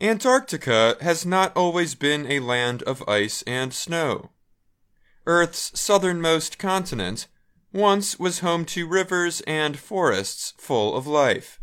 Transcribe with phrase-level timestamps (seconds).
[0.00, 4.30] Antarctica has not always been a land of ice and snow.
[5.26, 7.26] Earth's southernmost continent
[7.72, 11.60] once was home to rivers and forests full of life.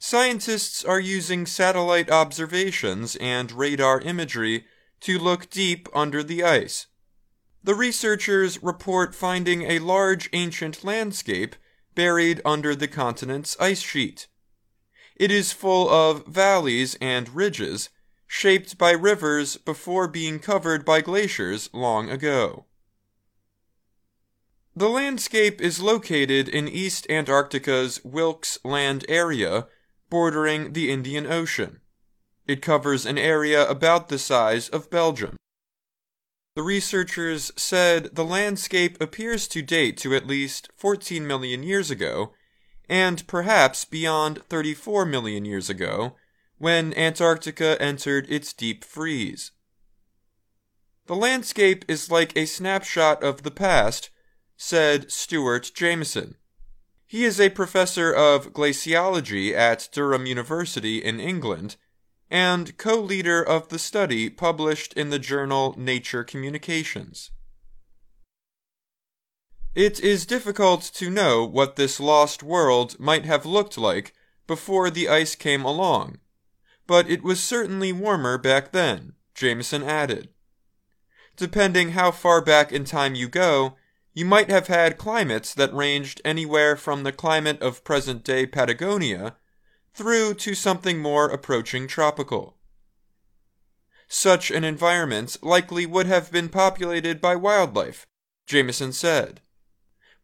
[0.00, 4.64] Scientists are using satellite observations and radar imagery
[5.00, 6.88] to look deep under the ice.
[7.62, 11.54] The researchers report finding a large ancient landscape
[11.94, 14.26] buried under the continent's ice sheet.
[15.22, 17.90] It is full of valleys and ridges
[18.26, 22.66] shaped by rivers before being covered by glaciers long ago.
[24.74, 29.68] The landscape is located in East Antarctica's Wilkes Land area
[30.10, 31.82] bordering the Indian Ocean.
[32.48, 35.36] It covers an area about the size of Belgium.
[36.56, 42.32] The researchers said the landscape appears to date to at least 14 million years ago,
[42.92, 46.14] and perhaps beyond 34 million years ago,
[46.58, 49.50] when Antarctica entered its deep freeze.
[51.06, 54.10] The landscape is like a snapshot of the past,
[54.58, 56.34] said Stewart Jamieson.
[57.06, 61.76] He is a professor of glaciology at Durham University in England
[62.30, 67.30] and co leader of the study published in the journal Nature Communications.
[69.74, 74.12] It is difficult to know what this lost world might have looked like
[74.46, 76.18] before the ice came along,
[76.86, 80.28] but it was certainly warmer back then, Jamieson added.
[81.36, 83.76] Depending how far back in time you go,
[84.12, 89.36] you might have had climates that ranged anywhere from the climate of present day Patagonia
[89.94, 92.58] through to something more approaching tropical.
[94.06, 98.06] Such an environment likely would have been populated by wildlife,
[98.46, 99.40] Jamieson said.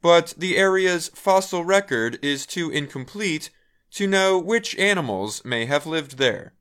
[0.00, 3.50] But the area's fossil record is too incomplete
[3.92, 6.54] to know which animals may have lived there.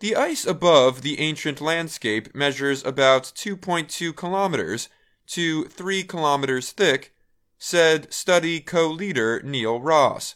[0.00, 4.88] The ice above the ancient landscape measures about 2.2 kilometers
[5.28, 7.14] to 3 kilometers thick,
[7.56, 10.34] said study co leader Neil Ross.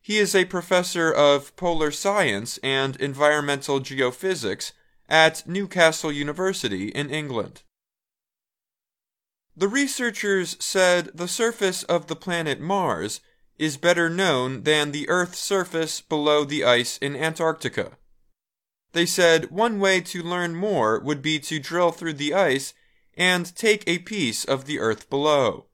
[0.00, 4.72] He is a professor of polar science and environmental geophysics
[5.08, 7.62] at Newcastle University in England.
[9.60, 13.20] The researchers said the surface of the planet Mars
[13.58, 17.98] is better known than the Earth's surface below the ice in Antarctica.
[18.92, 22.72] They said one way to learn more would be to drill through the ice
[23.18, 25.66] and take a piece of the earth below.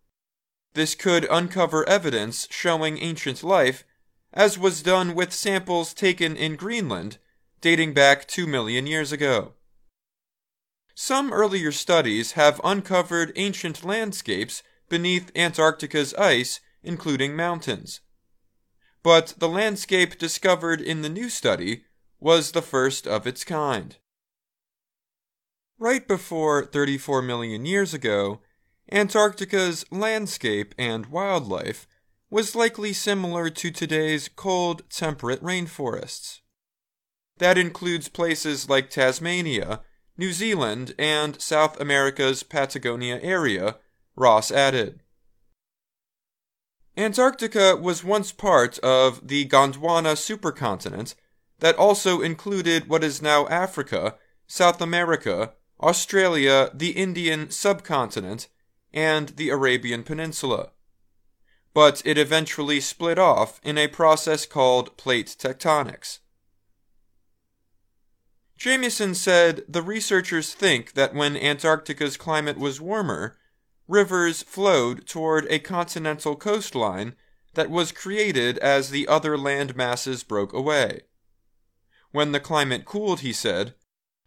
[0.75, 3.85] This could uncover evidence showing ancient life,
[4.33, 7.19] as was done with samples taken in Greenland
[7.61, 9.53] dating back 2 million years ago.
[10.99, 18.01] Some earlier studies have uncovered ancient landscapes beneath Antarctica's ice, including mountains.
[19.03, 21.85] But the landscape discovered in the new study
[22.19, 23.95] was the first of its kind.
[25.79, 28.41] Right before 34 million years ago,
[28.91, 31.87] Antarctica's landscape and wildlife
[32.31, 36.41] was likely similar to today's cold, temperate rainforests.
[37.37, 39.83] That includes places like Tasmania,
[40.19, 43.77] New Zealand, and South America's Patagonia area,
[44.15, 45.01] Ross added.
[46.97, 51.15] Antarctica was once part of the Gondwana supercontinent
[51.59, 54.17] that also included what is now Africa,
[54.47, 58.49] South America, Australia, the Indian subcontinent,
[58.93, 60.71] and the Arabian Peninsula.
[61.75, 66.21] But it eventually split off in a process called plate tectonics.
[68.57, 73.37] Jamieson said the researchers think that when Antarctica's climate was warmer,
[73.87, 77.15] rivers flowed toward a continental coastline
[77.55, 81.03] that was created as the other land masses broke away.
[82.13, 83.75] When the climate cooled, he said,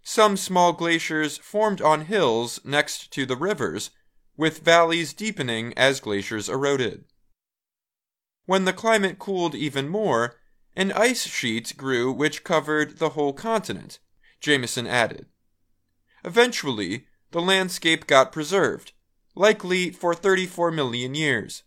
[0.03, 3.91] some small glaciers formed on hills next to the rivers,
[4.37, 7.05] with valleys deepening as glaciers eroded.
[8.45, 10.35] When the climate cooled even more,
[10.75, 13.99] an ice sheet grew which covered the whole continent,
[14.39, 15.25] Jamieson added.
[16.23, 18.93] Eventually, the landscape got preserved,
[19.35, 21.63] likely for 34 million years.